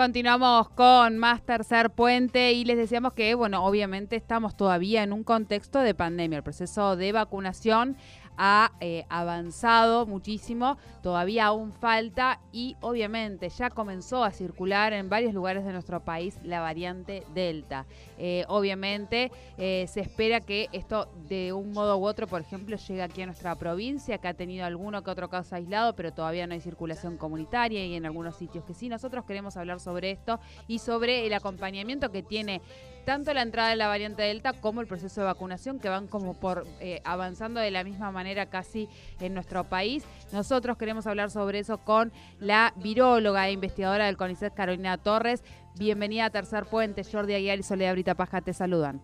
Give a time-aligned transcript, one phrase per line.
[0.00, 5.24] Continuamos con más tercer puente y les decíamos que, bueno, obviamente estamos todavía en un
[5.24, 6.38] contexto de pandemia.
[6.38, 7.98] El proceso de vacunación
[8.42, 15.34] ha eh, avanzado muchísimo, todavía aún falta y obviamente ya comenzó a circular en varios
[15.34, 17.84] lugares de nuestro país la variante Delta.
[18.16, 23.02] Eh, obviamente eh, se espera que esto de un modo u otro, por ejemplo, llegue
[23.02, 26.54] aquí a nuestra provincia, que ha tenido alguno que otro caso aislado, pero todavía no
[26.54, 28.88] hay circulación comunitaria y en algunos sitios que sí.
[28.88, 32.60] Nosotros queremos hablar sobre esto y sobre el acompañamiento que tiene
[33.04, 36.38] tanto la entrada de la variante Delta como el proceso de vacunación que van como
[36.38, 36.66] por
[37.04, 38.88] avanzando de la misma manera casi
[39.20, 40.06] en nuestro país.
[40.32, 45.42] Nosotros queremos hablar sobre eso con la viróloga e investigadora del CONICET, Carolina Torres.
[45.78, 47.02] Bienvenida a Tercer Puente.
[47.04, 49.00] Jordi Aguiar y Soledad Brita Paja te saludan.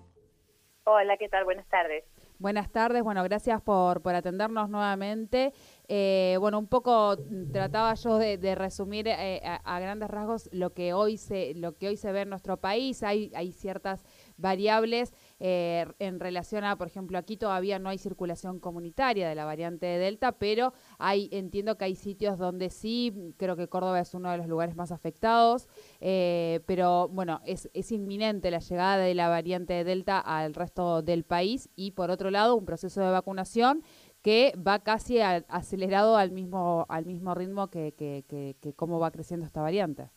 [0.85, 1.45] Hola, ¿qué tal?
[1.45, 2.05] Buenas tardes.
[2.39, 5.53] Buenas tardes, bueno, gracias por, por atendernos nuevamente.
[5.89, 7.17] Eh, bueno, un poco
[7.53, 11.97] trataba yo de, resumir eh, a, grandes rasgos lo que hoy se, lo que hoy
[11.97, 13.03] se ve en nuestro país.
[13.03, 14.05] Hay, hay ciertas
[14.37, 19.45] variables eh, en relación a, por ejemplo, aquí todavía no hay circulación comunitaria de la
[19.45, 24.15] variante de Delta, pero hay, entiendo que hay sitios donde sí, creo que Córdoba es
[24.15, 25.69] uno de los lugares más afectados,
[26.01, 31.03] eh, pero bueno, es, es inminente la llegada de la variante de Delta al resto
[31.03, 33.83] del país y por otro lado un proceso de vacunación
[34.27, 39.13] que va casi acelerado al mismo, al mismo ritmo que, que, que, que cómo va
[39.13, 40.11] creciendo esta variante.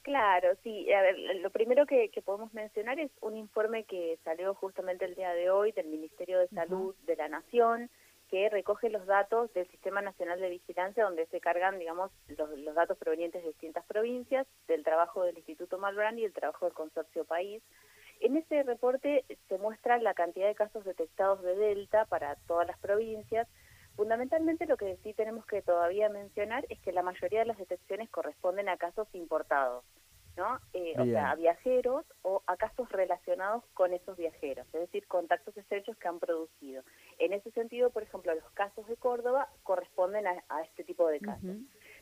[0.00, 0.90] Claro, sí.
[0.90, 5.34] A ver, lo primero que, podemos mencionar es un informe que salió justamente el día
[5.34, 7.90] de hoy del Ministerio de Salud de la Nación,
[8.30, 12.96] que recoge los datos del Sistema Nacional de Vigilancia, donde se cargan, digamos, los, datos
[12.96, 17.62] provenientes de distintas provincias, del trabajo del Instituto Malbrand y el trabajo del Consorcio País.
[18.22, 22.78] En ese reporte se muestra la cantidad de casos detectados de Delta para todas las
[22.78, 23.48] provincias.
[23.96, 28.08] Fundamentalmente lo que sí tenemos que todavía mencionar es que la mayoría de las detecciones
[28.10, 29.84] corresponden a casos importados.
[30.36, 30.60] ¿no?
[30.72, 35.54] Eh, o sea, a viajeros o a casos relacionados con esos viajeros, es decir, contactos
[35.58, 36.84] estrechos que han producido.
[37.18, 41.56] En ese sentido, por ejemplo, los casos de Córdoba corresponden a, este tipo de casos.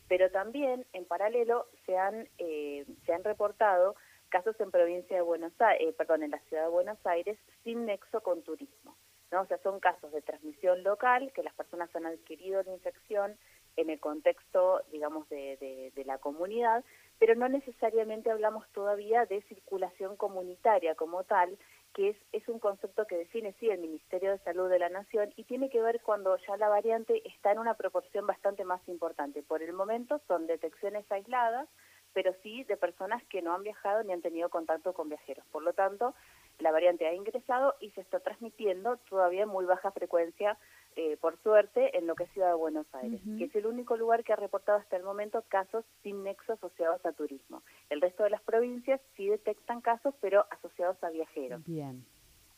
[0.07, 3.97] Pero también, en paralelo, se han, eh, se han reportado
[4.31, 7.85] casos en provincia de Buenos Aires, eh, perdón, en la ciudad de Buenos Aires sin
[7.85, 8.97] nexo con turismo.
[9.31, 9.43] ¿no?
[9.43, 13.37] O sea, son casos de transmisión local, que las personas han adquirido la infección
[13.77, 16.85] en el contexto, digamos, de, de, la comunidad,
[17.19, 21.57] pero no necesariamente hablamos todavía de circulación comunitaria como tal,
[21.95, 25.33] que es, es un concepto que define, sí, el Ministerio de Salud de la Nación
[25.37, 29.43] y tiene que ver cuando ya la variante está en una proporción bastante más importante.
[29.43, 31.69] Por el momento son detecciones aisladas,
[32.13, 35.45] pero sí de personas que no han viajado ni han tenido contacto con viajeros.
[35.53, 36.15] Por lo tanto,
[36.59, 40.59] la variante ha ingresado y se está transmitiendo todavía en muy baja frecuencia,
[40.97, 43.97] eh, por suerte, en lo que es Ciudad de Buenos Aires, que es el único
[43.97, 47.63] lugar que ha reportado hasta el momento casos sin nexo asociados a turismo.
[47.89, 51.65] El resto de las provincias sí detectan casos, pero asociados a viajeros.
[51.65, 52.05] Bien,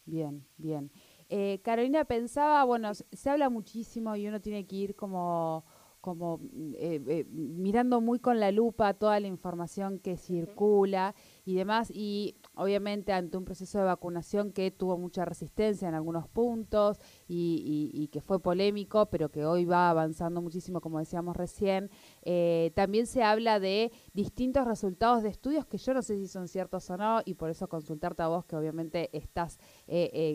[0.07, 0.91] bien, bien.
[1.29, 5.65] Eh, Carolina pensaba, bueno, se habla muchísimo y uno tiene que ir como
[6.03, 6.41] como
[6.75, 11.15] eh, eh, mirando muy con la lupa toda la información que circula
[11.45, 16.29] y demás, y obviamente ante un proceso de vacunación que tuvo mucha resistencia en algunos
[16.29, 16.99] puntos
[17.29, 21.89] y, que fue polémico, pero que hoy va avanzando muchísimo, como decíamos recién,
[22.23, 26.49] eh, también se habla de distintos resultados de estudios que yo no sé si son
[26.49, 29.59] ciertos o no, y por eso consultarte a vos, que obviamente estás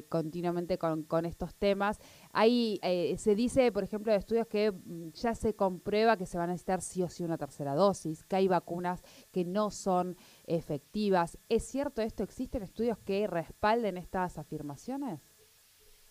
[0.10, 2.00] continuamente con, con, estos temas.
[2.32, 2.80] Hay,
[3.18, 6.48] se dice, por ejemplo, de estudios que mm, ya se comprueba que se va a
[6.48, 10.16] necesitar sí o sí una tercera dosis, que hay vacunas que no son
[10.46, 11.38] efectivas.
[11.50, 12.24] ¿Es cierto esto?
[12.24, 15.22] ¿Existen estudios que respalden estas afirmaciones?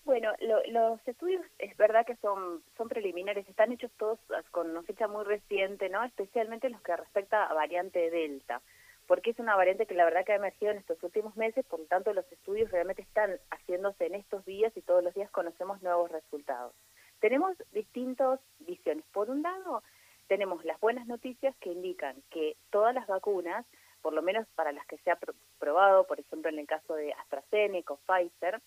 [0.06, 0.30] Bueno,
[0.68, 4.20] los estudios es verdad que son son preliminares, están hechos todos
[4.52, 6.04] con una fecha muy reciente, ¿no?
[6.04, 8.62] Especialmente los que respecta a variante Delta,
[9.06, 11.80] porque es una variante que la verdad que ha emergido en estos últimos meses, por
[11.80, 15.82] lo tanto los estudios realmente están haciéndose en estos días y todos los días conocemos
[15.82, 16.74] nuevos resultados.
[17.20, 19.04] Tenemos distintas visiones.
[19.12, 19.82] Por un lado,
[20.26, 23.64] tenemos las buenas noticias que indican que todas las vacunas,
[24.02, 25.18] por lo menos para las que se ha
[25.58, 28.60] probado, por ejemplo en el caso de AstraZeneca Pfizer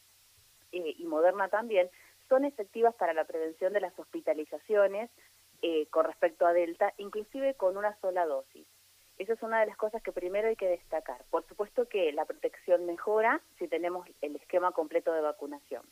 [0.72, 1.90] eh, y Moderna también,
[2.28, 5.10] son efectivas para la prevención de las hospitalizaciones
[5.62, 8.66] eh, con respecto a Delta, inclusive con una sola dosis.
[9.20, 11.24] Esa es una de las cosas que primero hay que destacar.
[11.30, 15.84] Por supuesto que la protección mejora si tenemos el esquema completo de vacunación.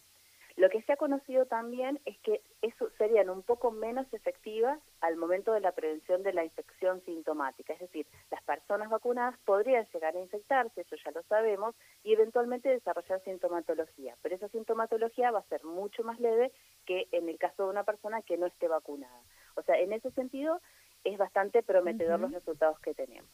[0.56, 5.16] Lo que se ha conocido también es que eso serían un poco menos efectivas al
[5.16, 10.16] momento de la prevención de la infección sintomática, es decir, las personas vacunadas podrían llegar
[10.16, 15.50] a infectarse, eso ya lo sabemos, y eventualmente desarrollar sintomatología, pero esa sintomatología va a
[15.50, 16.52] ser mucho más leve
[16.88, 19.22] que en el caso de una persona que no esté vacunada.
[19.58, 20.60] O sea, en ese sentido
[21.08, 23.30] es bastante prometedor los resultados que tenemos.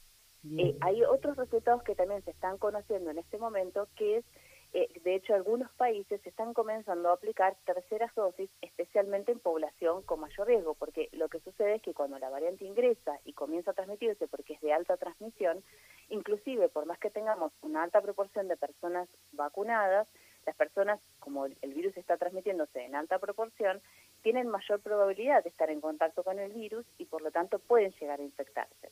[0.57, 4.25] Eh, hay otros resultados que también se están conociendo en este momento, que es
[4.73, 10.19] eh, de hecho, algunos países están comenzando a aplicar terceras dosis, especialmente en población con
[10.19, 13.75] mayor riesgo, porque lo que sucede es que cuando la variante ingresa y comienza a
[13.75, 15.63] transmitirse porque es de alta transmisión,
[16.09, 20.07] inclusive por más que tengamos una alta proporción de personas vacunadas,
[20.47, 23.79] las personas, como el virus está transmitiéndose en alta proporción,
[24.23, 27.91] tienen mayor probabilidad de estar en contacto con el virus y por lo tanto pueden
[27.99, 28.89] llegar a infectarse.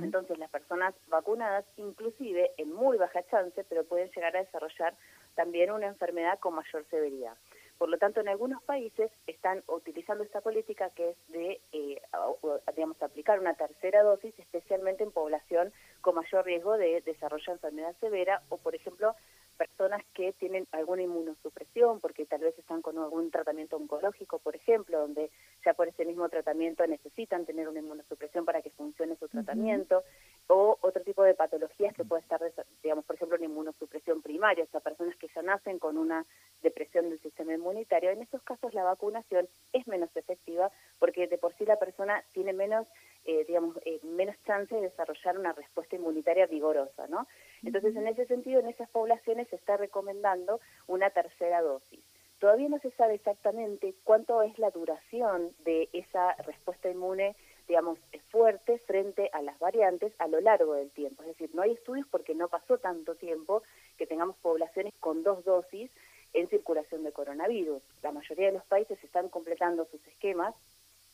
[0.00, 4.94] Entonces las personas vacunadas, inclusive en muy baja chance, pero pueden llegar a desarrollar
[5.34, 7.36] también una enfermedad con mayor severidad.
[7.76, 12.00] Por lo tanto, en algunos países están utilizando esta política que es de, eh,
[12.76, 18.42] digamos, aplicar una tercera dosis, especialmente en población con mayor riesgo de desarrollar enfermedad severa
[18.50, 19.16] o, por ejemplo,
[19.56, 25.00] personas que tienen alguna inmunosupresión, porque tal vez están con algún tratamiento oncológico, por ejemplo,
[25.00, 25.30] donde
[25.64, 30.02] ya por ese mismo tratamiento necesitan tener una inmunosupresión para que funcione su tratamiento,
[30.48, 32.40] o otro tipo de patologías que puede estar,
[32.82, 36.26] digamos, por ejemplo, una inmunosupresión primaria, o sea, personas que ya nacen con una
[36.62, 38.10] depresión del sistema inmunitario.
[38.10, 42.52] En esos casos la vacunación es menos efectiva porque de por sí la persona tiene
[42.52, 42.86] menos,
[43.24, 47.26] eh, digamos, eh, menos chance de desarrollar una respuesta inmunitaria vigorosa, ¿no?
[47.62, 48.88] Entonces, en ese sentido, en esas
[49.94, 52.00] recomendando una tercera dosis.
[52.40, 57.36] Todavía no se sabe exactamente cuánto es la duración de esa respuesta inmune,
[57.68, 57.98] digamos,
[58.30, 61.22] fuerte frente a las variantes a lo largo del tiempo.
[61.22, 63.62] Es decir, no hay estudios porque no pasó tanto tiempo
[63.96, 65.90] que tengamos poblaciones con dos dosis
[66.32, 67.80] en circulación de coronavirus.
[68.02, 70.54] La mayoría de los países están completando sus esquemas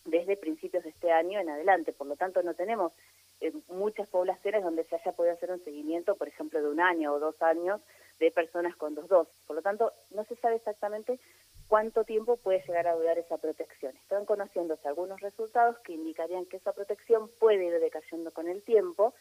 [0.07, 2.93] desde principios de este año en adelante, por lo tanto no tenemos
[3.41, 7.13] en muchas poblaciones donde se haya podido hacer un seguimiento, por ejemplo, de un año
[7.13, 7.83] o dos años
[8.21, 9.35] de personas con dos dosis.
[9.47, 11.19] Por lo tanto, no se sabe exactamente
[11.67, 13.97] cuánto tiempo puede llegar a durar esa protección.
[13.97, 19.15] Están conociéndose algunos resultados que indicarían que esa protección puede ir decayendo con el tiempo,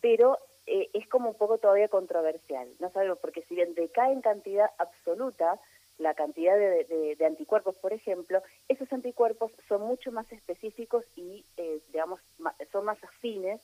[0.00, 2.68] pero eh, es como un poco todavía controversial.
[2.80, 5.60] No sabemos, porque si bien decae en cantidad absoluta,
[5.98, 12.20] la cantidad de, anticuerpos, por ejemplo, esos anticuerpos son mucho más específicos y, eh, digamos,
[12.70, 13.60] son más afines.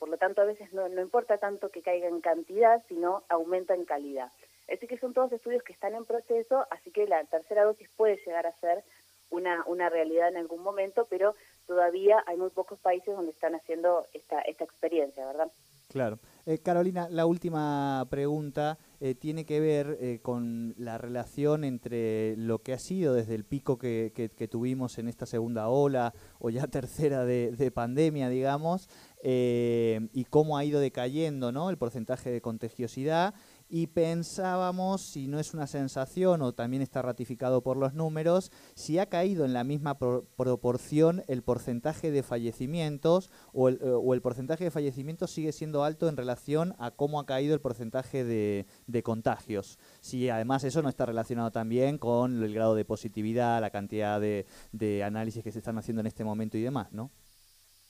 [0.00, 3.74] Por lo tanto, a veces no, no importa tanto que caiga en cantidad, sino aumenta
[3.74, 4.32] en calidad.
[4.66, 8.16] Así que son todos estudios que están en proceso, así que la tercera dosis puede
[8.24, 8.82] llegar a ser
[9.28, 11.34] una, una realidad en algún momento, pero
[11.66, 15.52] todavía hay muy pocos países donde están haciendo esta, esta experiencia, ¿verdad?
[15.90, 16.20] Claro.
[16.46, 22.60] Eh, Carolina, la última pregunta eh, tiene que ver eh, con la relación entre lo
[22.60, 27.24] que ha sido desde el pico que, tuvimos en esta segunda ola o ya tercera
[27.24, 28.88] de, pandemia, digamos,
[29.22, 31.70] y cómo ha ido decayendo ¿no?
[31.70, 33.34] el porcentaje de contagiosidad
[33.70, 38.98] y pensábamos, si no es una sensación o también está ratificado por los números, si
[38.98, 44.22] ha caído en la misma proporción el porcentaje de fallecimientos o el, eh, o el,
[44.22, 48.66] porcentaje de fallecimientos sigue siendo alto en relación a cómo ha caído el porcentaje de,
[48.88, 49.78] de contagios.
[50.00, 54.46] Si además eso no está relacionado también con el grado de positividad, la cantidad de,
[54.72, 57.10] de análisis que se están haciendo en este momento y demás, ¿no?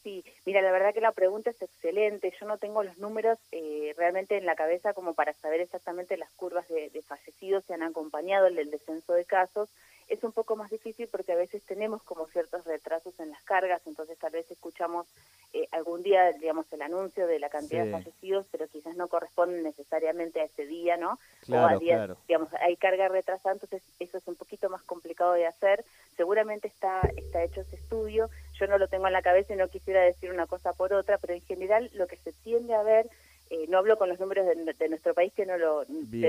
[0.03, 2.33] Sí, mira, la verdad que la pregunta es excelente.
[2.41, 6.31] Yo no tengo los números eh, realmente en la cabeza como para saber exactamente las
[6.33, 9.69] curvas de, de fallecidos que han acompañado el descenso de casos.
[10.09, 13.81] Es un poco más difícil porque a veces tenemos como ciertos retrasos en las cargas,
[13.87, 15.07] entonces tal vez escuchamos
[15.53, 19.63] eh, algún día, digamos, el anuncio de la cantidad de fallecidos, pero quizás no corresponden
[19.63, 21.21] necesariamente a ese día, ¿no?
[21.43, 22.17] Claro, o a día, claro.
[22.27, 25.85] digamos, hay carga retrasada, entonces eso es un poquito más complicado de hacer.
[26.17, 28.31] Seguramente está, está hecho ese estudio
[28.61, 31.19] yo no lo tengo en la cabeza y no quisiera decir una cosa por otra,
[31.19, 33.09] pero en general lo que se tiende a ver,
[33.49, 35.85] eh, no hablo con los números de, nuestro país, que no lo,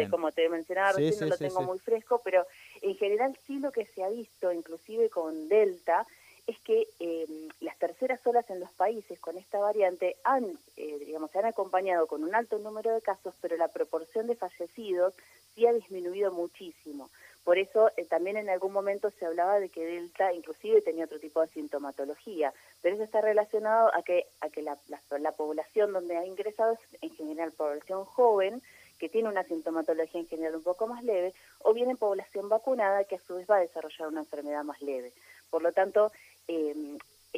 [0.10, 2.48] como te mencionaba recién, no lo tengo muy fresco, pero
[2.82, 6.08] en general sí lo que se ha visto, inclusive con Delta,
[6.48, 7.28] es que eh,
[7.60, 12.08] las terceras olas en los países con esta variante han, eh, digamos, se han acompañado
[12.08, 15.14] con un alto número de casos, pero la proporción de fallecidos
[15.54, 17.10] sí ha disminuido muchísimo.
[17.44, 21.20] Por eso eh, también en algún momento se hablaba de que Delta inclusive tenía otro
[21.20, 24.78] tipo de sintomatología, pero eso está relacionado a que, a que la,
[25.20, 28.62] la, población donde ha ingresado es en general población joven,
[29.00, 31.34] que tiene una sintomatología en general un poco más leve,
[31.64, 34.80] o bien en población vacunada que a su vez va a desarrollar una enfermedad más
[34.82, 35.12] leve.
[35.50, 36.12] Por lo tanto,
[36.48, 36.76] eh,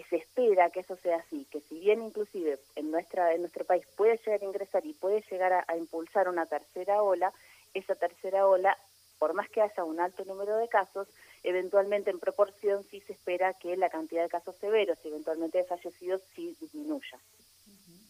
[0.09, 3.85] se espera que eso sea así, que si bien inclusive en nuestra en nuestro país
[3.95, 7.31] puede llegar a ingresar y puede llegar a impulsar una tercera ola,
[7.73, 8.77] esa tercera ola
[9.19, 11.07] por más que haya un alto número de casos,
[11.43, 15.65] eventualmente en proporción sí se espera que la cantidad de casos severos y eventualmente de
[15.65, 17.19] fallecidos sí disminuya.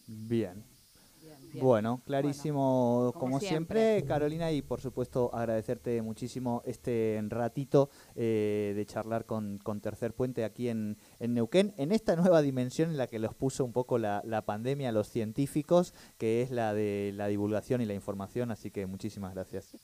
[0.06, 0.64] Bien.
[1.54, 4.04] Bueno, clarísimo como, siempre.
[4.04, 10.68] Carolina, y por supuesto agradecerte muchísimo este ratito eh, de charlar con, Tercer Puente aquí
[10.68, 14.42] en, Neuquén, en esta nueva dimensión en la que los puso un poco la, la
[14.42, 18.86] pandemia a los científicos, que es la de la divulgación y la información, así que
[18.86, 19.74] muchísimas gracias.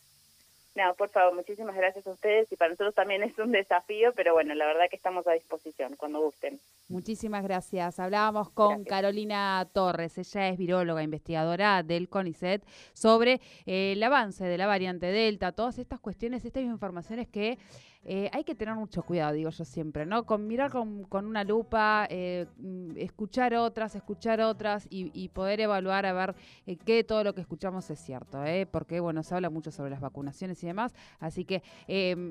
[0.81, 4.33] No, por favor, muchísimas gracias a ustedes y para nosotros también es un desafío, pero
[4.33, 6.59] bueno, la verdad que estamos a disposición cuando gusten.
[6.89, 7.99] Muchísimas gracias.
[7.99, 14.57] Hablábamos con Carolina Torres, ella es viróloga, investigadora del CONICET, sobre eh, el avance de
[14.57, 17.59] la variante Delta, todas estas cuestiones, estas informaciones que
[18.03, 20.25] eh, hay que tener mucho cuidado, digo yo siempre, ¿no?
[20.25, 26.13] Con mirar con, una lupa, eh, mm, escuchar otras, escuchar otras y, poder evaluar a
[26.13, 26.35] ver
[26.67, 28.67] eh, qué todo lo que escuchamos es cierto, ¿eh?
[28.67, 31.63] Porque, bueno, se habla mucho sobre las vacunaciones y demás, así que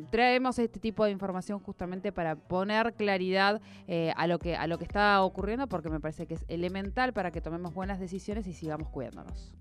[0.10, 3.62] traemos este tipo de información justamente para poner claridad
[4.16, 7.32] a, lo que, a lo que está ocurriendo, porque me parece que es elemental para
[7.32, 9.54] que tomemos buenas decisiones y sigamos cuidándonos.